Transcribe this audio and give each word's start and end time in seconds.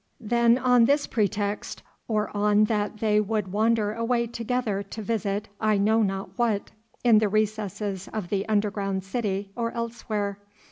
Then 0.19 0.57
on 0.57 0.85
this 0.85 1.05
pretext 1.05 1.83
or 2.07 2.35
on 2.35 2.63
that 2.63 2.97
they 3.01 3.19
would 3.19 3.51
wander 3.51 3.93
away 3.93 4.25
together 4.25 4.81
to 4.81 5.01
visit 5.03 5.47
I 5.59 5.77
know 5.77 6.01
not 6.01 6.39
what 6.39 6.71
in 7.03 7.19
the 7.19 7.29
recesses 7.29 8.07
of 8.07 8.29
the 8.29 8.49
underground 8.49 9.03
city, 9.03 9.51
or 9.55 9.69
elsewhere. 9.73 10.39